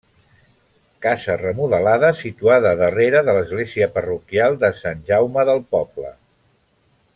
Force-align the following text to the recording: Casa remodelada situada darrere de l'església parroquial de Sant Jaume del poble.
Casa 1.05 1.35
remodelada 1.41 2.09
situada 2.21 2.71
darrere 2.79 3.21
de 3.29 3.37
l'església 3.39 3.89
parroquial 3.99 4.59
de 4.65 4.73
Sant 4.81 5.07
Jaume 5.13 5.45
del 5.51 5.63
poble. 5.77 6.11